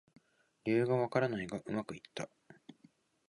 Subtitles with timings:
[0.63, 2.27] 理由がわからないがうまくいった